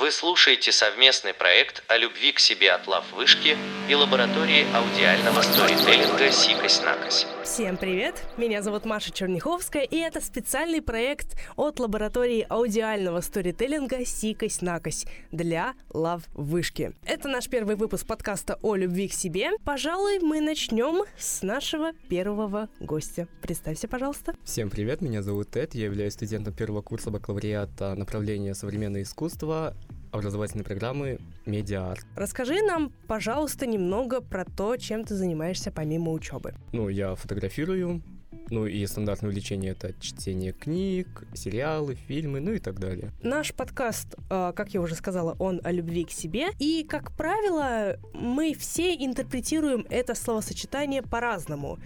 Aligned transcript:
Вы 0.00 0.12
слушаете 0.12 0.70
совместный 0.70 1.34
проект 1.34 1.82
о 1.88 1.96
любви 1.96 2.30
к 2.30 2.38
себе 2.38 2.70
от 2.70 2.86
Лав 2.86 3.04
Вышки 3.14 3.56
и 3.88 3.94
лаборатории 3.96 4.64
аудиального 4.72 5.42
сторителлинга 5.42 6.30
«Сикось-накось». 6.30 7.26
Всем 7.42 7.76
привет! 7.76 8.22
Меня 8.36 8.62
зовут 8.62 8.84
Маша 8.84 9.10
Черняховская, 9.10 9.82
и 9.82 9.96
это 9.96 10.20
специальный 10.20 10.82
проект 10.82 11.36
от 11.56 11.80
лаборатории 11.80 12.46
аудиального 12.48 13.20
сторителлинга 13.20 14.04
«Сикось-накось» 14.04 15.04
для 15.32 15.74
Лав 15.90 16.22
Вышки. 16.32 16.92
Это 17.04 17.26
наш 17.26 17.48
первый 17.48 17.74
выпуск 17.74 18.06
подкаста 18.06 18.56
о 18.62 18.76
любви 18.76 19.08
к 19.08 19.12
себе. 19.12 19.50
Пожалуй, 19.64 20.20
мы 20.20 20.40
начнем 20.40 21.06
с 21.18 21.42
нашего 21.42 21.92
первого 22.08 22.68
гостя. 22.78 23.26
Представься, 23.42 23.88
пожалуйста. 23.88 24.36
Всем 24.44 24.70
привет, 24.70 25.00
меня 25.00 25.22
зовут 25.22 25.50
Тед, 25.50 25.74
я 25.74 25.86
являюсь 25.86 26.12
студентом 26.12 26.54
первого 26.54 26.82
курса 26.82 27.10
бакалавриата 27.10 27.96
направления 27.96 28.54
современное 28.54 29.02
искусство 29.02 29.74
образовательной 30.10 30.64
программы 30.64 31.18
Медиар. 31.46 31.98
Расскажи 32.16 32.62
нам, 32.62 32.92
пожалуйста, 33.06 33.66
немного 33.66 34.20
про 34.20 34.44
то, 34.44 34.76
чем 34.76 35.04
ты 35.04 35.14
занимаешься 35.14 35.70
помимо 35.70 36.12
учебы. 36.12 36.54
Ну, 36.72 36.88
я 36.88 37.14
фотографирую, 37.14 38.02
ну 38.50 38.66
и 38.66 38.86
стандартное 38.86 39.30
увлечение 39.30 39.72
это 39.72 39.94
чтение 40.00 40.52
книг, 40.52 41.24
сериалы, 41.34 41.94
фильмы, 41.94 42.40
ну 42.40 42.52
и 42.52 42.58
так 42.58 42.78
далее. 42.78 43.10
Наш 43.22 43.52
подкаст, 43.52 44.14
э, 44.30 44.52
как 44.54 44.74
я 44.74 44.80
уже 44.80 44.94
сказала, 44.94 45.36
он 45.38 45.60
о 45.64 45.72
любви 45.72 46.04
к 46.04 46.10
себе. 46.10 46.48
И, 46.58 46.84
как 46.88 47.12
правило, 47.12 47.98
мы 48.14 48.54
все 48.54 48.94
интерпретируем 48.94 49.86
это 49.90 50.14
словосочетание 50.14 51.02
по-разному. 51.02 51.78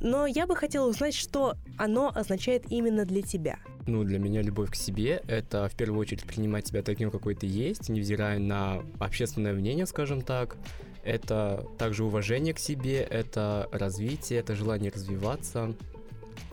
Но 0.00 0.26
я 0.26 0.46
бы 0.46 0.56
хотела 0.56 0.88
узнать, 0.88 1.14
что 1.14 1.56
оно 1.76 2.10
означает 2.14 2.64
именно 2.70 3.04
для 3.04 3.22
тебя. 3.22 3.58
Ну, 3.86 4.04
для 4.04 4.18
меня 4.18 4.42
любовь 4.42 4.70
к 4.70 4.74
себе— 4.74 5.22
это 5.28 5.68
в 5.68 5.76
первую 5.76 6.00
очередь 6.00 6.24
принимать 6.24 6.66
себя 6.66 6.82
таким, 6.82 7.10
какой 7.10 7.34
ты 7.34 7.46
есть, 7.46 7.88
невзирая 7.88 8.38
на 8.38 8.82
общественное 8.98 9.52
мнение, 9.52 9.86
скажем 9.86 10.22
так. 10.22 10.56
Это 11.02 11.66
также 11.78 12.04
уважение 12.04 12.54
к 12.54 12.58
себе, 12.58 13.00
это 13.00 13.68
развитие, 13.72 14.40
это 14.40 14.54
желание 14.54 14.90
развиваться. 14.90 15.74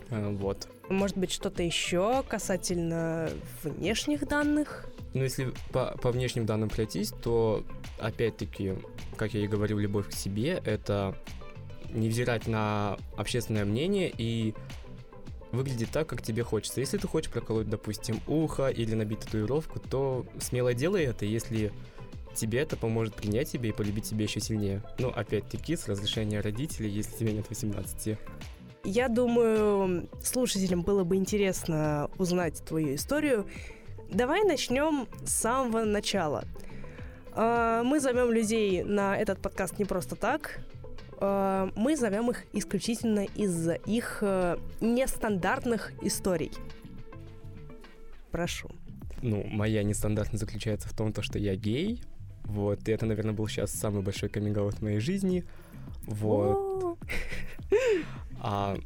Э, 0.09 0.29
вот. 0.33 0.67
Может 0.89 1.17
быть, 1.17 1.31
что-то 1.31 1.63
еще 1.63 2.23
касательно 2.27 3.29
внешних 3.63 4.27
данных? 4.27 4.87
Ну, 5.13 5.23
если 5.23 5.53
по, 5.71 5.97
по 6.01 6.11
внешним 6.11 6.45
данным 6.45 6.69
пройтись, 6.69 7.11
то, 7.11 7.63
опять-таки, 7.99 8.75
как 9.15 9.33
я 9.33 9.43
и 9.43 9.47
говорил, 9.47 9.79
любовь 9.79 10.09
к 10.09 10.13
себе— 10.13 10.61
это 10.65 11.15
невзирать 11.97 12.47
на 12.47 12.97
общественное 13.15 13.65
мнение 13.65 14.11
и 14.15 14.53
выглядит 15.51 15.89
так, 15.91 16.07
как 16.07 16.21
тебе 16.21 16.43
хочется. 16.43 16.79
Если 16.79 16.97
ты 16.97 17.07
хочешь 17.07 17.31
проколоть, 17.31 17.69
допустим, 17.69 18.19
ухо 18.27 18.67
или 18.67 18.93
набить 18.95 19.19
татуировку, 19.19 19.79
то 19.79 20.25
смело 20.39 20.73
делай 20.73 21.03
это, 21.03 21.25
если 21.25 21.71
тебе 22.35 22.59
это 22.59 22.77
поможет 22.77 23.15
принять 23.15 23.49
себя 23.49 23.69
и 23.69 23.71
полюбить 23.71 24.05
себя 24.05 24.23
еще 24.23 24.39
сильнее. 24.39 24.83
Ну, 24.99 25.09
опять-таки, 25.09 25.75
с 25.75 25.87
разрешения 25.87 26.39
родителей, 26.39 26.89
если 26.89 27.17
тебе 27.17 27.33
нет 27.33 27.49
18. 27.49 28.17
Я 28.83 29.09
думаю, 29.09 30.07
слушателям 30.21 30.81
было 30.83 31.03
бы 31.03 31.15
интересно 31.15 32.09
узнать 32.17 32.63
твою 32.63 32.95
историю. 32.95 33.47
Давай 34.09 34.43
начнем 34.43 35.07
с 35.25 35.33
самого 35.33 35.83
начала. 35.83 36.45
А, 37.33 37.83
мы 37.83 37.99
зовем 37.99 38.31
людей 38.31 38.83
на 38.83 39.17
этот 39.17 39.41
подкаст 39.41 39.77
не 39.79 39.85
просто 39.85 40.15
так. 40.15 40.59
Э, 41.19 41.69
мы 41.75 41.95
зовем 41.95 42.29
их 42.29 42.45
исключительно 42.53 43.25
из-за 43.25 43.73
их 43.73 44.19
э, 44.21 44.57
нестандартных 44.81 45.93
историй. 46.01 46.51
Прошу. 48.31 48.69
Ну, 49.21 49.43
моя 49.47 49.83
нестандартность 49.83 50.43
заключается 50.43 50.87
в 50.87 50.93
том, 50.93 51.11
то, 51.11 51.21
что 51.21 51.39
я 51.39 51.55
гей. 51.55 52.01
Вот, 52.43 52.87
и 52.87 52.91
это, 52.91 53.05
наверное, 53.05 53.33
был 53.33 53.47
сейчас 53.47 53.71
самый 53.71 54.01
большой 54.01 54.29
каминг 54.29 54.57
в 54.57 54.81
моей 54.81 54.99
жизни. 54.99 55.43
Вот. 56.05 56.97
А, 58.39 58.77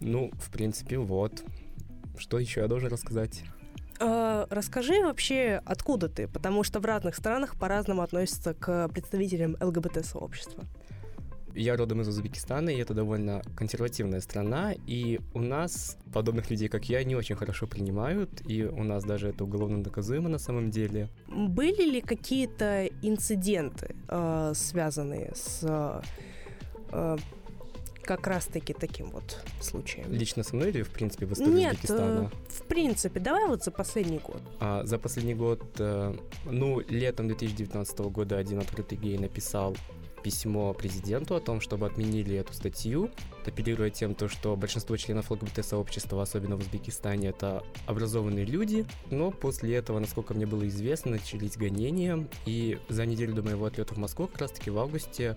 ну, 0.00 0.30
в 0.34 0.50
принципе, 0.50 0.98
вот. 0.98 1.44
Что 2.18 2.38
еще 2.38 2.60
я 2.60 2.68
должен 2.68 2.90
рассказать? 2.90 3.44
Uh, 4.00 4.48
расскажи 4.50 5.00
вообще, 5.04 5.62
откуда 5.64 6.08
ты, 6.08 6.26
потому 6.26 6.64
что 6.64 6.80
в 6.80 6.84
разных 6.84 7.14
странах 7.14 7.56
по-разному 7.56 8.02
относятся 8.02 8.52
к 8.52 8.88
представителям 8.88 9.56
ЛГБТ-сообщества. 9.60 10.64
Я 11.54 11.76
родом 11.76 12.00
из 12.00 12.08
Узбекистана, 12.08 12.70
и 12.70 12.78
это 12.78 12.94
довольно 12.94 13.42
консервативная 13.56 14.20
страна, 14.20 14.74
и 14.86 15.20
у 15.34 15.40
нас 15.40 15.98
подобных 16.12 16.50
людей, 16.50 16.68
как 16.68 16.88
я, 16.88 17.02
не 17.04 17.16
очень 17.16 17.36
хорошо 17.36 17.66
принимают, 17.66 18.42
и 18.46 18.64
у 18.64 18.82
нас 18.84 19.04
даже 19.04 19.28
это 19.28 19.44
уголовно 19.44 19.78
наказуемо 19.78 20.28
на 20.28 20.38
самом 20.38 20.70
деле. 20.70 21.08
Были 21.28 21.90
ли 21.90 22.00
какие-то 22.00 22.86
инциденты, 23.02 23.94
э, 24.08 24.52
связанные 24.54 25.32
с 25.34 26.02
э, 26.92 27.16
как 28.02 28.26
раз-таки 28.26 28.72
таким 28.72 29.10
вот 29.10 29.40
случаем. 29.60 30.12
Лично 30.12 30.42
со 30.42 30.56
мной 30.56 30.70
или, 30.70 30.82
в 30.82 30.90
принципе, 30.90 31.26
в 31.26 31.32
истории 31.32 31.52
Нет, 31.52 31.74
Узбекистана? 31.74 32.30
Э, 32.32 32.52
в 32.62 32.62
принципе, 32.66 33.20
давай 33.20 33.46
вот 33.46 33.64
за 33.64 33.70
последний 33.70 34.18
год. 34.18 34.42
А, 34.60 34.84
за 34.84 34.98
последний 34.98 35.34
год, 35.34 35.62
э, 35.78 36.14
ну, 36.44 36.80
летом 36.88 37.28
2019 37.28 37.98
года 38.10 38.38
один 38.38 38.58
открытый 38.58 38.98
гей 38.98 39.18
написал 39.18 39.76
письмо 40.22 40.72
президенту 40.72 41.34
о 41.34 41.40
том, 41.40 41.60
чтобы 41.60 41.86
отменили 41.86 42.36
эту 42.36 42.52
статью, 42.52 43.10
апеллируя 43.44 43.90
тем, 43.90 44.14
то, 44.14 44.28
что 44.28 44.56
большинство 44.56 44.96
членов 44.96 45.30
ЛГБТ-сообщества, 45.30 46.22
особенно 46.22 46.56
в 46.56 46.60
Узбекистане, 46.60 47.28
это 47.28 47.64
образованные 47.86 48.44
люди, 48.44 48.86
но 49.10 49.30
после 49.30 49.74
этого, 49.74 49.98
насколько 49.98 50.34
мне 50.34 50.46
было 50.46 50.66
известно, 50.68 51.12
начались 51.12 51.56
гонения, 51.56 52.26
и 52.46 52.78
за 52.88 53.06
неделю 53.06 53.34
до 53.34 53.42
моего 53.42 53.66
отлета 53.66 53.94
в 53.94 53.98
Москву, 53.98 54.26
как 54.26 54.42
раз-таки 54.42 54.70
в 54.70 54.78
августе, 54.78 55.36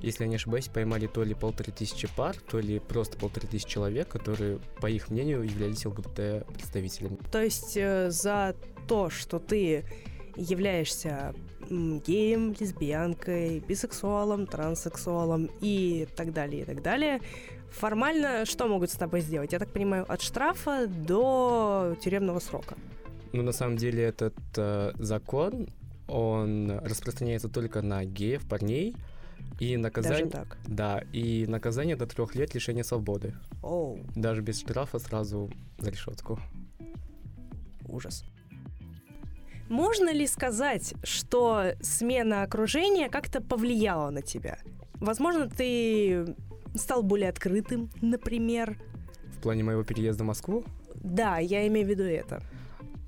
если 0.00 0.24
я 0.24 0.28
не 0.28 0.36
ошибаюсь, 0.36 0.68
поймали 0.68 1.06
то 1.06 1.22
ли 1.22 1.34
полторы 1.34 1.72
тысячи 1.72 2.08
пар, 2.16 2.36
то 2.50 2.58
ли 2.58 2.78
просто 2.78 3.16
полторы 3.16 3.46
тысячи 3.46 3.68
человек, 3.68 4.08
которые, 4.08 4.58
по 4.80 4.86
их 4.88 5.08
мнению, 5.10 5.42
являлись 5.42 5.84
ЛГБТ-представителями. 5.84 7.18
То 7.30 7.42
есть 7.42 7.76
э, 7.76 8.10
за 8.10 8.54
то, 8.86 9.10
что 9.10 9.38
ты 9.38 9.84
являешься 10.36 11.34
геем, 11.70 12.54
лесбиянкой, 12.58 13.60
бисексуалом, 13.60 14.46
транссексуалом 14.46 15.50
и 15.60 16.06
так 16.16 16.32
далее, 16.32 16.62
и 16.62 16.64
так 16.64 16.82
далее. 16.82 17.20
Формально 17.70 18.44
что 18.44 18.68
могут 18.68 18.90
с 18.90 18.94
тобой 18.94 19.20
сделать? 19.20 19.52
Я 19.52 19.58
так 19.58 19.72
понимаю, 19.72 20.04
от 20.08 20.22
штрафа 20.22 20.86
до 20.86 21.96
тюремного 22.00 22.38
срока. 22.38 22.76
Ну, 23.32 23.42
на 23.42 23.52
самом 23.52 23.76
деле, 23.76 24.04
этот 24.04 24.34
э, 24.56 24.92
закон, 24.94 25.66
он 26.06 26.70
распространяется 26.70 27.48
только 27.48 27.82
на 27.82 28.04
геев, 28.04 28.46
парней, 28.48 28.94
и 29.58 29.76
наказание... 29.76 30.26
Даже 30.26 30.30
так? 30.30 30.58
Да, 30.66 31.02
и 31.12 31.46
наказание 31.46 31.96
до 31.96 32.06
трех 32.06 32.34
лет 32.34 32.54
лишения 32.54 32.84
свободы. 32.84 33.34
Оу. 33.62 33.98
Даже 34.14 34.40
без 34.42 34.60
штрафа 34.60 34.98
сразу 34.98 35.50
за 35.78 35.90
решетку. 35.90 36.38
Ужас. 37.88 38.24
Можно 39.74 40.12
ли 40.12 40.24
сказать, 40.28 40.94
что 41.02 41.72
смена 41.80 42.44
окружения 42.44 43.08
как-то 43.08 43.40
повлияла 43.40 44.10
на 44.10 44.22
тебя? 44.22 44.58
Возможно, 45.00 45.50
ты 45.50 46.36
стал 46.76 47.02
более 47.02 47.28
открытым, 47.28 47.90
например. 48.00 48.78
В 49.36 49.42
плане 49.42 49.64
моего 49.64 49.82
переезда 49.82 50.22
в 50.22 50.28
Москву? 50.28 50.64
Да, 50.94 51.38
я 51.38 51.66
имею 51.66 51.84
в 51.88 51.90
виду 51.90 52.04
это. 52.04 52.40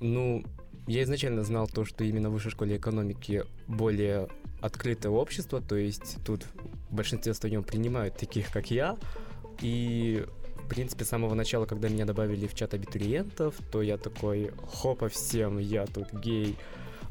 Ну, 0.01 0.43
я 0.87 1.03
изначально 1.03 1.45
знал 1.45 1.69
то, 1.69 1.85
что 1.85 2.03
именно 2.03 2.29
в 2.29 2.33
высшей 2.33 2.51
школе 2.51 2.75
экономики 2.75 3.45
более 3.67 4.27
открытое 4.59 5.13
общество, 5.13 5.61
то 5.61 5.77
есть 5.77 6.17
тут 6.25 6.43
в 6.89 6.95
большинстве 6.95 7.33
своем 7.33 7.63
принимают 7.63 8.17
таких, 8.17 8.51
как 8.51 8.71
я, 8.71 8.97
и 9.61 10.25
в 10.67 10.69
принципе, 10.69 11.05
с 11.05 11.07
самого 11.07 11.33
начала, 11.33 11.65
когда 11.65 11.87
меня 11.87 12.03
добавили 12.03 12.45
в 12.45 12.53
чат 12.53 12.73
абитуриентов, 12.73 13.55
то 13.71 13.81
я 13.81 13.97
такой, 13.97 14.51
хопа 14.67 15.07
всем, 15.07 15.59
я 15.59 15.85
тут 15.85 16.11
гей. 16.11 16.57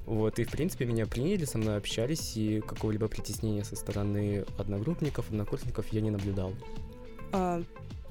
Вот, 0.05 0.39
и, 0.39 0.45
в 0.45 0.51
принципе, 0.51 0.85
меня 0.85 1.07
приняли, 1.07 1.47
со 1.47 1.57
мной 1.57 1.79
общались, 1.79 2.37
и 2.37 2.61
какого-либо 2.61 3.09
притеснения 3.09 3.65
со 3.65 3.75
стороны 3.75 4.45
одногруппников, 4.59 5.31
однокурсников 5.31 5.87
я 5.91 6.03
не 6.03 6.11
наблюдал. 6.11 6.53
А, 7.33 7.63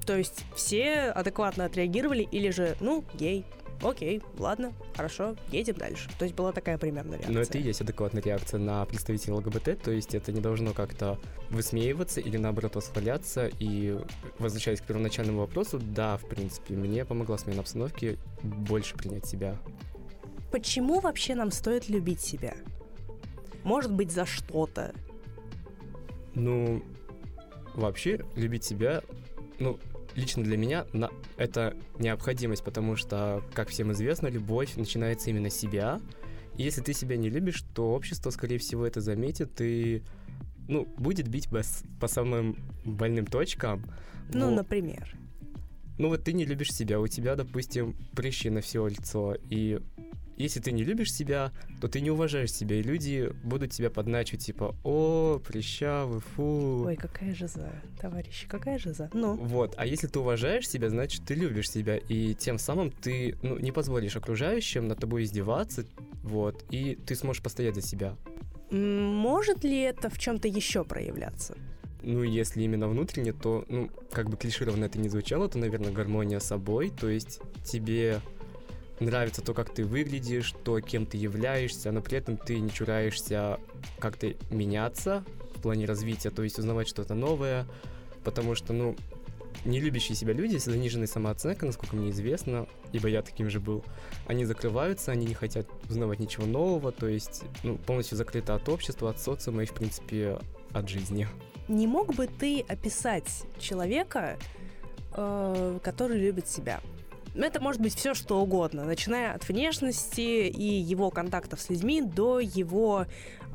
то 0.04 0.18
есть 0.18 0.44
все 0.56 1.12
адекватно 1.12 1.64
отреагировали, 1.64 2.24
или 2.24 2.50
же, 2.50 2.76
ну, 2.80 3.04
гей, 3.14 3.46
окей, 3.82 4.22
ладно, 4.38 4.72
хорошо, 4.94 5.36
едем 5.50 5.74
дальше. 5.74 6.08
То 6.18 6.24
есть 6.24 6.34
была 6.34 6.52
такая 6.52 6.78
примерная 6.78 7.18
реакция. 7.18 7.34
Но 7.34 7.40
это 7.40 7.58
и 7.58 7.62
есть 7.62 7.80
адекватная 7.80 8.22
реакция 8.22 8.58
на 8.58 8.84
представителей 8.84 9.34
ЛГБТ, 9.34 9.82
то 9.82 9.90
есть 9.90 10.14
это 10.14 10.32
не 10.32 10.40
должно 10.40 10.72
как-то 10.72 11.18
высмеиваться 11.50 12.20
или 12.20 12.36
наоборот 12.36 12.76
восхваляться. 12.76 13.50
И 13.58 13.98
возвращаясь 14.38 14.80
к 14.80 14.84
первоначальному 14.84 15.40
вопросу, 15.40 15.78
да, 15.78 16.16
в 16.16 16.28
принципе, 16.28 16.74
мне 16.74 17.04
помогла 17.04 17.38
смена 17.38 17.60
обстановки 17.60 18.18
больше 18.42 18.96
принять 18.96 19.26
себя. 19.26 19.56
Почему 20.50 21.00
вообще 21.00 21.34
нам 21.34 21.50
стоит 21.50 21.88
любить 21.88 22.20
себя? 22.20 22.54
Может 23.64 23.92
быть, 23.92 24.12
за 24.12 24.26
что-то? 24.26 24.94
Ну, 26.34 26.82
вообще, 27.74 28.24
любить 28.36 28.64
себя, 28.64 29.02
ну, 29.58 29.78
лично 30.16 30.42
для 30.42 30.56
меня 30.56 30.86
на, 30.92 31.10
это 31.36 31.76
необходимость, 31.98 32.64
потому 32.64 32.96
что, 32.96 33.42
как 33.54 33.68
всем 33.68 33.92
известно, 33.92 34.28
любовь 34.28 34.76
начинается 34.76 35.30
именно 35.30 35.50
с 35.50 35.56
себя. 35.56 36.00
Если 36.56 36.80
ты 36.80 36.94
себя 36.94 37.16
не 37.16 37.28
любишь, 37.28 37.62
то 37.74 37.92
общество, 37.92 38.30
скорее 38.30 38.58
всего, 38.58 38.86
это 38.86 39.00
заметит 39.00 39.60
и 39.60 40.02
ну, 40.68 40.86
будет 40.96 41.28
бить 41.28 41.48
по, 41.48 41.60
по 42.00 42.08
самым 42.08 42.56
больным 42.84 43.26
точкам. 43.26 43.84
Ну, 44.32 44.46
вот. 44.46 44.56
например. 44.56 45.16
Ну 45.98 46.08
вот 46.08 46.24
ты 46.24 46.32
не 46.32 46.44
любишь 46.44 46.72
себя, 46.72 47.00
у 47.00 47.06
тебя, 47.06 47.36
допустим, 47.36 47.94
прыщи 48.14 48.50
на 48.50 48.60
все 48.60 48.86
лицо, 48.86 49.36
и 49.48 49.80
если 50.36 50.60
ты 50.60 50.72
не 50.72 50.84
любишь 50.84 51.12
себя, 51.12 51.52
то 51.80 51.88
ты 51.88 52.00
не 52.00 52.10
уважаешь 52.10 52.52
себя, 52.52 52.76
и 52.76 52.82
люди 52.82 53.32
будут 53.42 53.72
тебя 53.72 53.90
подначивать, 53.90 54.44
типа, 54.44 54.74
о, 54.84 55.40
прыщавый, 55.46 56.20
фу. 56.20 56.84
Ой, 56.86 56.96
какая 56.96 57.34
же 57.34 57.48
за, 57.48 57.72
товарищи, 58.00 58.46
какая 58.46 58.78
же 58.78 58.92
за. 58.92 59.10
Ну. 59.12 59.34
Вот, 59.36 59.74
а 59.76 59.86
если 59.86 60.06
ты 60.06 60.18
уважаешь 60.18 60.68
себя, 60.68 60.90
значит, 60.90 61.24
ты 61.24 61.34
любишь 61.34 61.70
себя, 61.70 61.96
и 61.96 62.34
тем 62.34 62.58
самым 62.58 62.90
ты 62.90 63.36
ну, 63.42 63.58
не 63.58 63.72
позволишь 63.72 64.16
окружающим 64.16 64.88
над 64.88 65.00
тобой 65.00 65.24
издеваться, 65.24 65.84
вот, 66.22 66.64
и 66.70 66.96
ты 67.06 67.14
сможешь 67.14 67.42
постоять 67.42 67.74
за 67.74 67.82
себя. 67.82 68.16
Может 68.70 69.64
ли 69.64 69.80
это 69.80 70.10
в 70.10 70.18
чем-то 70.18 70.48
еще 70.48 70.84
проявляться? 70.84 71.56
Ну, 72.02 72.22
если 72.22 72.62
именно 72.62 72.88
внутренне, 72.88 73.32
то, 73.32 73.64
ну, 73.68 73.90
как 74.12 74.28
бы 74.28 74.36
клишированно 74.36 74.84
это 74.84 74.98
не 74.98 75.08
звучало, 75.08 75.48
то, 75.48 75.58
наверное, 75.58 75.92
гармония 75.92 76.38
с 76.38 76.44
собой. 76.46 76.90
То 76.90 77.08
есть 77.08 77.40
тебе 77.64 78.20
нравится 79.00 79.42
то, 79.42 79.54
как 79.54 79.72
ты 79.72 79.84
выглядишь, 79.84 80.54
то, 80.64 80.80
кем 80.80 81.06
ты 81.06 81.16
являешься, 81.16 81.92
но 81.92 82.00
при 82.00 82.18
этом 82.18 82.36
ты 82.36 82.58
не 82.58 82.70
чураешься 82.70 83.60
как-то 83.98 84.34
меняться 84.50 85.24
в 85.54 85.60
плане 85.60 85.86
развития, 85.86 86.30
то 86.30 86.42
есть 86.42 86.58
узнавать 86.58 86.88
что-то 86.88 87.14
новое, 87.14 87.66
потому 88.24 88.54
что, 88.54 88.72
ну, 88.72 88.96
не 89.64 89.80
любящие 89.80 90.14
себя 90.14 90.32
люди 90.32 90.56
с 90.58 90.64
заниженной 90.64 91.08
самооценкой, 91.08 91.68
насколько 91.68 91.96
мне 91.96 92.10
известно, 92.10 92.66
ибо 92.92 93.08
я 93.08 93.22
таким 93.22 93.50
же 93.50 93.60
был, 93.60 93.84
они 94.26 94.44
закрываются, 94.44 95.12
они 95.12 95.26
не 95.26 95.34
хотят 95.34 95.66
узнавать 95.88 96.20
ничего 96.20 96.46
нового, 96.46 96.92
то 96.92 97.08
есть 97.08 97.44
ну, 97.62 97.76
полностью 97.76 98.16
закрыты 98.16 98.52
от 98.52 98.68
общества, 98.68 99.10
от 99.10 99.20
социума 99.20 99.62
и, 99.62 99.66
в 99.66 99.72
принципе, 99.72 100.38
от 100.72 100.88
жизни. 100.88 101.26
Не 101.68 101.86
мог 101.86 102.14
бы 102.14 102.28
ты 102.28 102.60
описать 102.60 103.44
человека, 103.58 104.38
э, 105.14 105.78
который 105.82 106.18
любит 106.18 106.48
себя? 106.48 106.80
Это 107.36 107.60
может 107.60 107.80
быть 107.80 107.94
все, 107.94 108.14
что 108.14 108.40
угодно, 108.40 108.84
начиная 108.84 109.34
от 109.34 109.48
внешности 109.48 110.48
и 110.48 110.62
его 110.62 111.10
контактов 111.10 111.60
с 111.60 111.68
людьми 111.70 112.00
до 112.00 112.40
его 112.40 113.06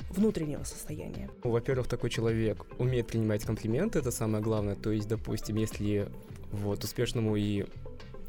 внутреннего 0.09 0.63
состояния. 0.63 1.29
Ну, 1.43 1.51
во-первых, 1.51 1.87
такой 1.87 2.09
человек 2.09 2.65
умеет 2.77 3.07
принимать 3.07 3.43
комплименты, 3.43 3.99
это 3.99 4.11
самое 4.11 4.43
главное. 4.43 4.75
То 4.75 4.91
есть, 4.91 5.07
допустим, 5.07 5.55
если 5.55 6.09
вот 6.51 6.83
успешному 6.83 7.35
и 7.35 7.65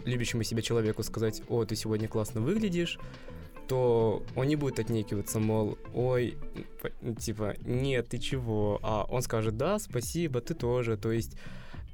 любящему 0.05 0.43
себя 0.43 0.63
человеку 0.63 1.03
сказать, 1.03 1.43
о, 1.49 1.65
ты 1.65 1.77
сегодня 1.77 2.09
классно 2.09 2.41
выглядишь, 2.41 2.99
то 3.69 4.23
он 4.35 4.47
не 4.47 4.57
будет 4.57 4.79
отнекиваться, 4.79 5.39
мол, 5.39 5.79
ой, 5.95 6.37
типа, 7.21 7.55
нет, 7.63 8.09
ты 8.09 8.19
чего? 8.19 8.79
А 8.83 9.05
он 9.09 9.23
скажет, 9.23 9.57
да, 9.57 9.79
спасибо, 9.79 10.41
ты 10.41 10.55
тоже. 10.55 10.97
То 10.97 11.13
есть 11.13 11.37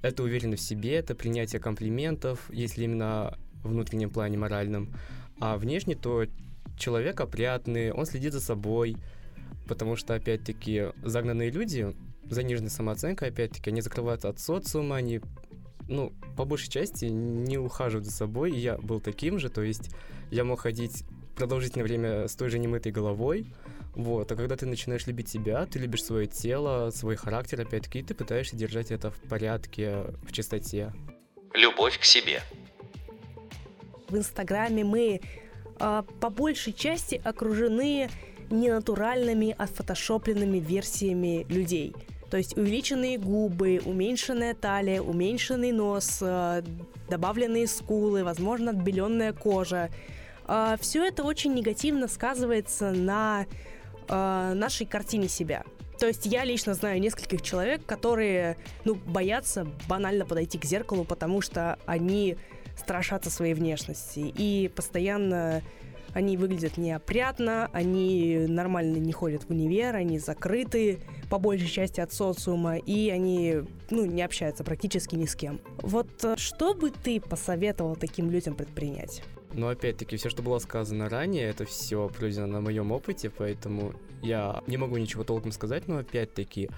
это 0.02 0.22
уверенность 0.22 0.64
в 0.64 0.66
себе, 0.66 0.94
это 0.94 1.14
принятие 1.14 1.60
комплиментов, 1.60 2.50
если 2.50 2.84
именно 2.84 3.38
внутреннем 3.68 4.10
плане 4.10 4.38
моральном. 4.38 4.92
А 5.40 5.56
внешне 5.56 5.94
то 5.94 6.24
человек 6.76 7.20
опрятный, 7.20 7.92
он 7.92 8.06
следит 8.06 8.32
за 8.32 8.40
собой, 8.40 8.96
потому 9.66 9.96
что, 9.96 10.14
опять-таки, 10.14 10.88
загнанные 11.02 11.50
люди, 11.50 11.94
заниженная 12.24 12.70
самооценка, 12.70 13.26
опять-таки, 13.26 13.70
они 13.70 13.80
закрываются 13.80 14.28
от 14.28 14.38
социума, 14.38 14.96
они, 14.96 15.20
ну, 15.88 16.12
по 16.36 16.44
большей 16.44 16.70
части 16.70 17.06
не 17.06 17.58
ухаживают 17.58 18.06
за 18.06 18.12
собой, 18.12 18.52
и 18.52 18.58
я 18.58 18.78
был 18.78 19.00
таким 19.00 19.38
же, 19.38 19.48
то 19.48 19.62
есть 19.62 19.90
я 20.30 20.44
мог 20.44 20.60
ходить 20.60 21.04
продолжительное 21.36 21.84
время 21.84 22.28
с 22.28 22.34
той 22.34 22.48
же 22.48 22.58
немытой 22.58 22.92
головой, 22.92 23.46
вот, 23.94 24.30
а 24.30 24.36
когда 24.36 24.56
ты 24.56 24.66
начинаешь 24.66 25.06
любить 25.06 25.28
себя, 25.28 25.66
ты 25.66 25.78
любишь 25.78 26.04
свое 26.04 26.26
тело, 26.26 26.90
свой 26.90 27.16
характер, 27.16 27.60
опять-таки, 27.60 28.02
ты 28.02 28.14
пытаешься 28.14 28.56
держать 28.56 28.90
это 28.90 29.10
в 29.10 29.20
порядке, 29.28 30.04
в 30.22 30.32
чистоте. 30.32 30.92
Любовь 31.54 31.98
к 31.98 32.04
себе– 32.04 32.42
в 34.08 34.16
Инстаграме 34.16 34.84
мы 34.84 35.20
э, 35.80 36.02
по 36.20 36.30
большей 36.30 36.72
части 36.72 37.20
окружены 37.22 38.08
ненатуральными, 38.50 39.54
отфотошопленными 39.56 40.58
версиями 40.58 41.46
людей. 41.48 41.94
То 42.30 42.36
есть 42.36 42.56
увеличенные 42.56 43.18
губы, 43.18 43.80
уменьшенная 43.84 44.54
талия, 44.54 45.00
уменьшенный 45.00 45.72
нос, 45.72 46.18
э, 46.20 46.62
добавленные 47.08 47.66
скулы, 47.66 48.24
возможно, 48.24 48.70
отбеленная 48.70 49.32
кожа. 49.32 49.90
Э, 50.46 50.76
все 50.80 51.06
это 51.06 51.24
очень 51.24 51.54
негативно 51.54 52.06
сказывается 52.08 52.90
на 52.90 53.46
э, 54.08 54.52
нашей 54.54 54.86
картине 54.86 55.28
себя. 55.28 55.64
То 55.98 56.06
есть 56.06 56.26
я 56.26 56.44
лично 56.44 56.74
знаю 56.74 57.00
нескольких 57.00 57.42
человек, 57.42 57.84
которые, 57.84 58.56
ну, 58.84 58.94
боятся 58.94 59.66
банально 59.88 60.24
подойти 60.24 60.56
к 60.56 60.64
зеркалу, 60.64 61.04
потому 61.04 61.40
что 61.40 61.78
они 61.86 62.36
страшатся 62.78 63.30
своей 63.30 63.54
внешности. 63.54 64.32
И 64.36 64.70
постоянно 64.74 65.62
они 66.14 66.36
выглядят 66.36 66.76
неопрятно, 66.76 67.68
они 67.72 68.46
нормально 68.48 68.96
не 68.96 69.12
ходят 69.12 69.44
в 69.44 69.50
универ, 69.50 69.94
они 69.94 70.18
закрыты 70.18 71.00
по 71.28 71.38
большей 71.38 71.68
части 71.68 72.00
от 72.00 72.12
социума, 72.12 72.76
и 72.76 73.10
они 73.10 73.62
ну, 73.90 74.04
не 74.06 74.22
общаются 74.22 74.64
практически 74.64 75.14
ни 75.16 75.26
с 75.26 75.34
кем. 75.34 75.60
Вот 75.82 76.24
э, 76.24 76.36
что 76.36 76.74
бы 76.74 76.90
ты 76.90 77.20
посоветовал 77.20 77.96
таким 77.96 78.30
людям 78.30 78.54
предпринять? 78.54 79.22
Но 79.52 79.68
опять-таки, 79.68 80.16
все, 80.16 80.28
что 80.28 80.42
было 80.42 80.58
сказано 80.58 81.08
ранее, 81.08 81.44
это 81.44 81.64
все 81.64 82.08
пройдено 82.08 82.46
на 82.46 82.60
моем 82.60 82.92
опыте, 82.92 83.30
поэтому 83.30 83.94
я 84.22 84.62
не 84.66 84.76
могу 84.76 84.96
ничего 84.96 85.24
толком 85.24 85.52
сказать, 85.52 85.88
но 85.88 85.98
опять-таки, 85.98 86.70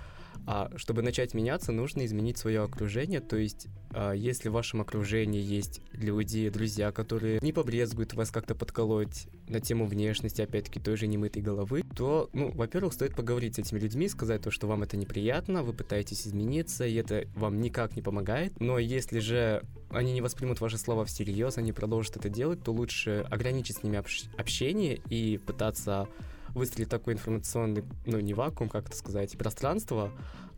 а 0.46 0.70
чтобы 0.76 1.02
начать 1.02 1.34
меняться, 1.34 1.72
нужно 1.72 2.04
изменить 2.04 2.38
свое 2.38 2.62
окружение. 2.62 3.20
То 3.20 3.36
есть, 3.36 3.68
если 4.14 4.48
в 4.48 4.52
вашем 4.52 4.80
окружении 4.80 5.42
есть 5.42 5.80
люди, 5.92 6.48
друзья, 6.48 6.92
которые 6.92 7.40
не 7.42 7.52
побрезгуют 7.52 8.14
вас 8.14 8.30
как-то 8.30 8.54
подколоть 8.54 9.26
на 9.48 9.60
тему 9.60 9.86
внешности, 9.86 10.42
опять-таки, 10.42 10.80
той 10.80 10.96
же 10.96 11.06
немытой 11.06 11.42
головы, 11.42 11.82
то, 11.96 12.30
ну, 12.32 12.50
во-первых, 12.52 12.92
стоит 12.92 13.16
поговорить 13.16 13.56
с 13.56 13.58
этими 13.58 13.78
людьми, 13.78 14.08
сказать 14.08 14.42
то, 14.42 14.50
что 14.50 14.66
вам 14.66 14.82
это 14.82 14.96
неприятно, 14.96 15.62
вы 15.62 15.72
пытаетесь 15.72 16.26
измениться, 16.26 16.86
и 16.86 16.94
это 16.94 17.26
вам 17.34 17.60
никак 17.60 17.96
не 17.96 18.02
помогает. 18.02 18.58
Но 18.60 18.78
если 18.78 19.18
же 19.18 19.62
они 19.90 20.12
не 20.12 20.20
воспримут 20.20 20.60
ваши 20.60 20.78
слова 20.78 21.04
всерьез, 21.04 21.58
они 21.58 21.72
продолжат 21.72 22.16
это 22.16 22.28
делать, 22.28 22.62
то 22.62 22.72
лучше 22.72 23.26
ограничить 23.28 23.78
с 23.78 23.82
ними 23.82 23.98
общ- 23.98 24.28
общение 24.38 25.00
и 25.08 25.38
пытаться 25.38 26.08
выстроить 26.54 26.88
такой 26.88 27.14
информационный, 27.14 27.84
ну, 28.06 28.20
не 28.20 28.34
вакуум, 28.34 28.68
как 28.68 28.88
это 28.88 28.96
сказать, 28.96 29.36
пространство, 29.36 30.12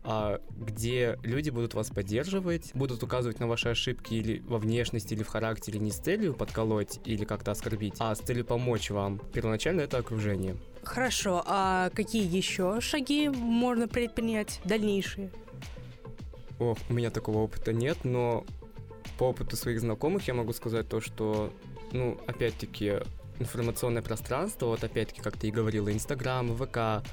а, 0.05 0.41
где 0.49 1.17
люди 1.23 1.49
будут 1.49 1.73
вас 1.73 1.89
поддерживать, 1.89 2.71
будут 2.73 3.03
указывать 3.03 3.39
на 3.39 3.47
ваши 3.47 3.69
ошибки 3.69 4.13
или 4.13 4.39
во 4.39 4.57
внешности, 4.57 5.13
или 5.13 5.23
в 5.23 5.27
характере 5.27 5.79
не 5.79 5.91
с 5.91 5.97
целью 5.97 6.33
подколоть 6.33 6.99
или 7.05 7.23
как-то 7.23 7.51
оскорбить, 7.51 7.95
а 7.99 8.13
с 8.13 8.19
целью 8.19 8.43
помочь 8.43 8.89
вам. 8.89 9.19
Первоначально 9.33 9.81
это 9.81 9.97
окружение. 9.97 10.57
Хорошо, 10.83 11.41
а 11.45 11.89
какие 11.91 12.25
еще 12.25 12.81
шаги 12.81 13.29
можно 13.29 13.87
предпринять 13.87 14.59
дальнейшие? 14.65 15.31
Ох, 16.59 16.77
у 16.89 16.93
меня 16.93 17.09
такого 17.09 17.39
опыта 17.39 17.71
нет, 17.71 17.99
но 18.03 18.45
по 19.17 19.29
опыту 19.29 19.55
своих 19.55 19.79
знакомых 19.79 20.27
я 20.27 20.33
могу 20.33 20.51
сказать 20.51 20.89
то, 20.89 20.99
что, 20.99 21.53
ну, 21.93 22.19
опять-таки, 22.27 22.95
информационное 23.39 24.01
пространство, 24.01 24.67
вот 24.67 24.83
опять-таки, 24.83 25.21
как 25.21 25.37
ты 25.37 25.47
и 25.47 25.51
говорила, 25.51 25.91
Инстаграм, 25.91 26.55
ВК, 26.55 27.05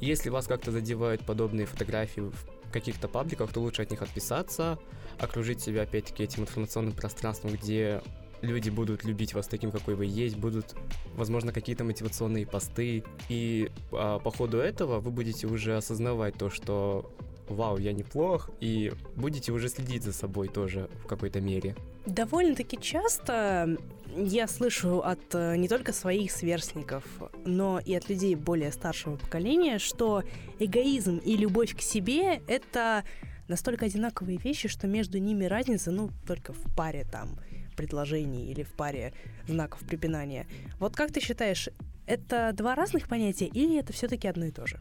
если 0.00 0.30
вас 0.30 0.46
как-то 0.46 0.70
задевают 0.72 1.22
подобные 1.22 1.66
фотографии 1.66 2.20
в 2.20 2.70
каких-то 2.72 3.08
пабликах, 3.08 3.52
то 3.52 3.60
лучше 3.60 3.82
от 3.82 3.90
них 3.90 4.02
отписаться, 4.02 4.78
окружить 5.18 5.60
себя 5.60 5.82
опять-таки 5.82 6.24
этим 6.24 6.42
информационным 6.42 6.92
пространством, 6.92 7.52
где 7.52 8.02
люди 8.42 8.70
будут 8.70 9.04
любить 9.04 9.34
вас 9.34 9.46
таким, 9.46 9.70
какой 9.70 9.94
вы 9.94 10.06
есть, 10.06 10.36
будут, 10.36 10.74
возможно, 11.14 11.52
какие-то 11.52 11.84
мотивационные 11.84 12.46
посты. 12.46 13.04
И 13.28 13.70
а, 13.92 14.18
по 14.18 14.30
ходу 14.30 14.58
этого 14.58 15.00
вы 15.00 15.10
будете 15.10 15.46
уже 15.46 15.76
осознавать 15.76 16.34
то, 16.36 16.50
что 16.50 17.10
вау, 17.48 17.78
я 17.78 17.92
неплох, 17.92 18.50
и 18.60 18.92
будете 19.14 19.52
уже 19.52 19.68
следить 19.68 20.02
за 20.02 20.12
собой 20.12 20.48
тоже 20.48 20.88
в 21.02 21.06
какой-то 21.06 21.40
мере. 21.40 21.74
Довольно-таки 22.06 22.78
часто 22.80 23.76
я 24.16 24.46
слышу 24.46 25.00
от 25.00 25.34
э, 25.34 25.56
не 25.56 25.68
только 25.68 25.92
своих 25.92 26.30
сверстников, 26.30 27.04
но 27.44 27.80
и 27.80 27.94
от 27.94 28.08
людей 28.08 28.34
более 28.34 28.72
старшего 28.72 29.16
поколения, 29.16 29.78
что 29.78 30.22
эгоизм 30.58 31.18
и 31.18 31.36
любовь 31.36 31.76
к 31.76 31.80
себе— 31.80 32.40
это 32.48 33.04
настолько 33.48 33.86
одинаковые 33.86 34.38
вещи, 34.38 34.68
что 34.68 34.86
между 34.86 35.18
ними 35.18 35.44
разница, 35.44 35.90
ну, 35.90 36.10
только 36.26 36.52
в 36.52 36.76
паре 36.76 37.04
там 37.10 37.38
предложений 37.76 38.50
или 38.50 38.62
в 38.62 38.72
паре 38.72 39.12
знаков 39.46 39.80
препинания. 39.80 40.46
Вот 40.78 40.96
как 40.96 41.12
ты 41.12 41.20
считаешь, 41.20 41.68
это 42.06 42.52
два 42.54 42.74
разных 42.74 43.08
понятия 43.08 43.46
или 43.46 43.78
это 43.78 43.92
все-таки 43.92 44.28
одно 44.28 44.46
и 44.46 44.50
то 44.50 44.66
же? 44.66 44.80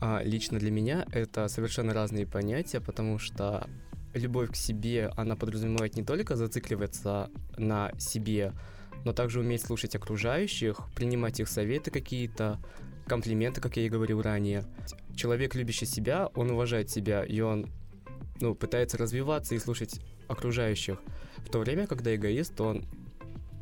А, 0.00 0.22
лично 0.22 0.58
для 0.58 0.70
меня 0.70 1.06
это 1.12 1.48
совершенно 1.48 1.94
разные 1.94 2.26
понятия, 2.26 2.80
потому 2.80 3.18
что 3.18 3.68
любовь 4.14 4.52
к 4.52 4.56
себе, 4.56 5.10
она 5.16 5.36
подразумевает 5.36 5.96
не 5.96 6.02
только 6.02 6.36
зацикливаться 6.36 7.30
на 7.56 7.92
себе, 7.98 8.52
но 9.04 9.12
также 9.12 9.40
уметь 9.40 9.62
слушать 9.62 9.94
окружающих, 9.94 10.80
принимать 10.94 11.40
их 11.40 11.48
советы 11.48 11.90
какие-то, 11.90 12.58
комплименты, 13.06 13.60
как 13.60 13.76
я 13.76 13.86
и 13.86 13.88
говорил 13.88 14.20
ранее. 14.20 14.64
Человек, 15.14 15.54
любящий 15.54 15.86
себя, 15.86 16.28
он 16.34 16.50
уважает 16.50 16.90
себя, 16.90 17.24
и 17.24 17.40
он 17.40 17.70
ну, 18.40 18.54
пытается 18.54 18.98
развиваться 18.98 19.54
и 19.54 19.58
слушать 19.58 20.00
окружающих. 20.28 21.00
В 21.38 21.50
то 21.50 21.60
время, 21.60 21.86
когда 21.86 22.14
эгоист, 22.14 22.60
он, 22.60 22.84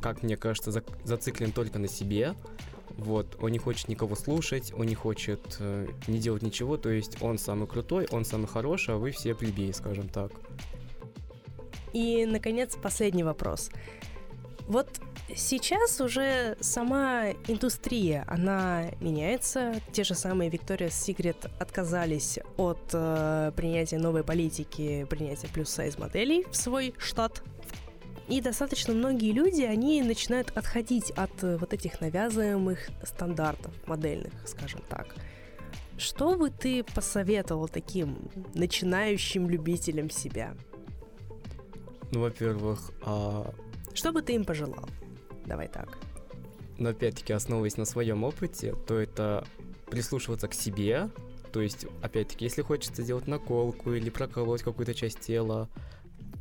как 0.00 0.23
мне 0.23 0.37
кажется, 0.37 0.73
зациклен 1.05 1.53
только 1.53 1.79
на 1.79 1.88
себе, 1.88 2.35
вот, 2.97 3.37
он 3.41 3.51
не 3.51 3.59
хочет 3.59 3.89
никого 3.89 4.15
слушать, 4.15 4.73
он 4.77 4.87
не 4.87 4.95
хочет 4.95 5.57
э, 5.61 5.89
не 6.07 6.19
делать 6.19 6.43
ничего, 6.43 6.77
то 6.77 6.91
есть 6.91 7.21
он 7.21 7.39
самый 7.39 7.67
крутой, 7.67 8.07
он 8.11 8.25
самый 8.25 8.47
хороший, 8.47 8.95
а 8.95 8.99
вы 8.99 9.11
все 9.11 9.35
плебеи, 9.35 9.73
скажем 9.73 10.09
так. 10.09 10.33
И, 11.93 12.27
наконец, 12.27 12.77
последний 12.81 13.23
вопрос. 13.23 13.71
Вот 14.67 14.89
сейчас 15.35 16.01
уже 16.01 16.57
сама 16.61 17.31
индустрия, 17.49 18.25
она 18.27 18.87
меняется. 19.01 19.75
Те 19.93 20.05
же 20.05 20.15
самые 20.15 20.51
Victoria's 20.51 20.89
Secret 20.89 21.51
отказались 21.59 22.39
от 22.57 22.81
э, 22.93 23.53
принятия 23.55 23.99
новой 23.99 24.25
политики, 24.25 25.07
принятия 25.11 25.49
плюс-сайз 25.49 25.99
моделей 25.99 26.47
в 26.51 26.57
свой 26.57 26.95
штат 26.99 27.43
и 28.28 28.40
достаточно 28.40 28.95
многие 28.95 29.33
люди, 29.33 29.62
они 29.62 30.02
начинают 30.02 30.50
отходить 30.57 31.11
от 31.11 31.43
э, 31.43 31.57
вот 31.57 31.73
этих 31.73 32.00
навязываемых 32.00 32.88
стандартов 33.02 33.73
модельных, 33.87 34.33
скажем 34.47 34.83
так. 34.88 35.14
Что 35.99 36.37
бы 36.37 36.50
ты 36.50 36.83
посоветовал 36.83 37.69
таким 37.69 38.31
начинающим 38.54 39.49
любителям 39.49 40.11
себя? 40.11 40.54
Ну, 42.12 42.21
во-первых, 42.21 42.93
а... 43.02 43.52
Что 43.93 44.12
бы 44.12 44.23
ты 44.23 44.35
им 44.35 44.45
пожелал? 44.45 44.88
Давай 45.47 45.69
так. 45.69 45.99
Но 46.78 46.90
опять-таки, 46.90 47.33
основываясь 47.33 47.76
на 47.76 47.85
своем 47.85 48.25
опыте, 48.25 48.75
то 48.87 48.99
это 48.99 49.47
прислушиваться 49.88 50.49
к 50.49 50.54
себе, 50.54 51.11
то 51.52 51.61
есть, 51.61 51.87
опять-таки, 52.02 52.47
если 52.47 52.62
хочется 52.62 53.02
сделать 53.02 53.28
наколку 53.28 53.93
или 53.93 54.11
проколоть 54.11 54.62
какую-то 54.62 54.93
часть 54.93 55.21
тела, 55.21 55.69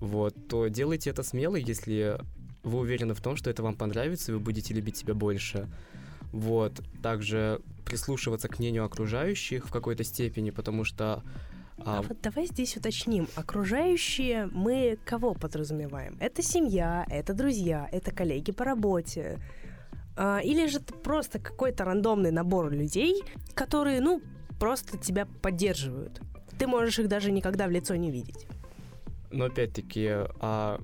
вот, 0.04 0.36
то 0.50 0.68
делайте 0.68 1.10
это 1.10 1.24
смело, 1.24 1.56
если 1.56 2.20
вы 2.64 2.80
уверены 2.80 3.14
в 3.14 3.22
том, 3.22 3.38
что 3.38 3.50
это 3.50 3.64
вам 3.64 3.76
понравится, 3.76 4.32
и 4.32 4.36
вы 4.36 4.42
будете 4.42 4.74
любить 4.74 4.98
себя 4.98 5.14
больше. 5.14 5.70
Вот, 6.34 6.82
также 7.02 7.62
прислушиваться 7.86 8.50
к 8.50 8.60
мнению 8.60 8.84
окружающих 8.84 9.66
в 9.66 9.72
какой-то 9.72 10.04
степени, 10.04 10.50
потому 10.50 10.84
что 10.84 11.24
а, 11.78 12.00
а 12.00 12.02
вот 12.02 12.20
давай 12.22 12.48
здесь 12.48 12.76
уточним. 12.76 13.28
Окружающие 13.36 14.48
мы 14.52 15.00
кого 15.06 15.34
подразумеваем? 15.34 16.18
Это 16.20 16.42
семья, 16.42 17.06
это 17.10 17.34
друзья, 17.34 17.88
это 17.92 18.12
коллеги 18.12 18.52
по 18.52 18.66
работе. 18.66 19.40
А, 20.18 20.40
или 20.44 20.68
же 20.68 20.80
это 20.80 20.94
просто 20.94 21.40
какой-то 21.40 21.86
рандомный 21.86 22.32
набор 22.32 22.72
людей, 22.72 23.24
которые, 23.54 24.02
ну, 24.02 24.22
просто 24.60 24.98
тебя 24.98 25.26
поддерживают. 25.42 26.22
Ты 26.60 26.68
можешь 26.68 27.00
их 27.00 27.08
даже 27.08 27.32
никогда 27.32 27.68
в 27.68 27.72
лицо 27.72 27.96
не 27.96 28.12
видеть. 28.12 28.48
Но 29.34 29.46
опять-таки, 29.46 30.08
а 30.40 30.80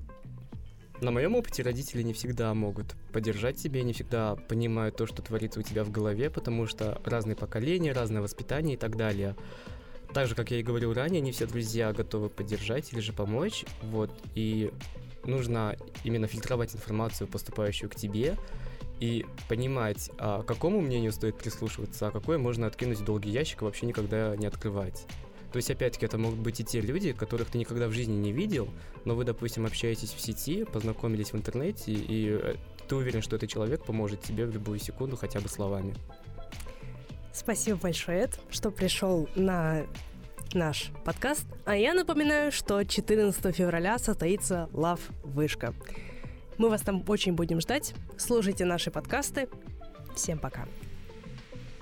на 1.00 1.12
моем 1.12 1.36
опыте 1.36 1.62
родители 1.62 2.02
не 2.02 2.12
всегда 2.12 2.52
могут 2.52 2.96
поддержать 3.12 3.56
тебя, 3.56 3.82
не 3.84 3.92
всегда 3.92 4.34
понимают 4.34 4.96
то, 4.96 5.06
что 5.06 5.22
творится 5.22 5.60
у 5.60 5.62
тебя 5.62 5.84
в 5.84 5.90
голове, 5.90 6.30
потому 6.30 6.66
что 6.66 7.00
разные 7.04 7.36
поколения, 7.36 7.92
разное 7.92 8.20
воспитание 8.20 8.74
и 8.74 8.76
так 8.76 8.96
далее. 8.96 9.36
Так 10.12 10.26
же, 10.26 10.34
как 10.34 10.50
я 10.50 10.58
и 10.58 10.62
говорил 10.64 10.92
ранее, 10.92 11.20
не 11.20 11.30
все 11.30 11.46
друзья 11.46 11.92
готовы 11.92 12.28
поддержать 12.28 12.92
или 12.92 12.98
же 12.98 13.12
помочь, 13.12 13.64
вот, 13.82 14.10
и 14.34 14.72
нужно 15.24 15.76
именно 16.02 16.26
фильтровать 16.26 16.74
информацию, 16.74 17.28
поступающую 17.28 17.88
к 17.88 17.94
тебе, 17.94 18.36
и 18.98 19.24
понимать, 19.48 20.10
а, 20.18 20.42
какому 20.42 20.80
мнению 20.80 21.12
стоит 21.12 21.38
прислушиваться, 21.38 22.08
а 22.08 22.10
какое 22.10 22.36
можно 22.36 22.66
откинуть 22.66 22.98
в 22.98 23.04
долгий 23.04 23.30
ящик 23.30 23.62
и 23.62 23.64
вообще 23.64 23.86
никогда 23.86 24.36
не 24.36 24.46
открывать. 24.46 25.06
То 25.52 25.56
есть, 25.56 25.70
опять-таки, 25.70 26.06
это 26.06 26.18
могут 26.18 26.38
быть 26.38 26.60
и 26.60 26.64
те 26.64 26.80
люди, 26.80 27.12
которых 27.12 27.50
ты 27.50 27.58
никогда 27.58 27.88
в 27.88 27.92
жизни 27.92 28.14
не 28.14 28.32
видел, 28.32 28.68
но 29.04 29.14
вы, 29.14 29.24
допустим, 29.24 29.66
общаетесь 29.66 30.12
в 30.12 30.20
сети, 30.20 30.64
познакомились 30.64 31.32
в 31.32 31.36
интернете, 31.36 31.92
и 31.92 32.38
э, 32.40 32.54
ты 32.88 32.94
уверен, 32.94 33.22
что 33.22 33.36
этот 33.36 33.50
человек 33.50 33.84
поможет 33.84 34.20
тебе 34.22 34.46
в 34.46 34.52
любую 34.52 34.78
секунду 34.78 35.16
хотя 35.16 35.40
бы 35.40 35.48
словами. 35.48 35.94
Спасибо 37.32 37.78
большое, 37.78 38.24
Эд, 38.24 38.40
что 38.50 38.70
пришел 38.70 39.28
на 39.34 39.86
наш 40.54 40.90
подкаст. 41.04 41.46
А 41.64 41.76
я 41.76 41.94
напоминаю, 41.94 42.52
что 42.52 42.84
14 42.84 43.54
февраля 43.54 43.98
состоится 43.98 44.68
Love 44.72 45.00
Вышка. 45.24 45.74
Мы 46.58 46.68
вас 46.68 46.82
там 46.82 47.02
очень 47.08 47.32
будем 47.34 47.60
ждать. 47.60 47.94
Слушайте 48.18 48.64
наши 48.64 48.90
подкасты. 48.90 49.48
Всем 50.14 50.38
пока. 50.38 50.66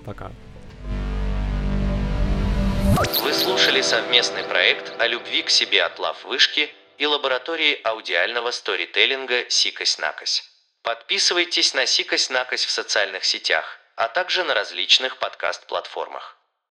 Пока. 0.05 0.31
Вы 2.99 3.33
слушали 3.33 3.81
совместный 3.81 4.43
проект 4.43 5.01
о 5.01 5.07
любви 5.07 5.45
к 5.45 5.51
себе 5.51 5.85
от 5.85 6.01
Лав 6.01 6.25
Вышки 6.25 6.75
и 6.97 7.07
лаборатории 7.07 7.81
аудиального 7.85 8.51
сторителлинга 8.51 9.49
«Сикось-накось». 9.49 10.43
Подписывайтесь 10.83 11.75
на 11.75 11.87
«Сикось-накось» 11.87 12.65
в 12.65 12.71
социальных 12.71 13.25
сетях, 13.25 13.79
а 13.95 14.09
также 14.09 14.43
на 14.43 14.53
различных 14.53 15.19
подкаст-платформах. 15.19 16.38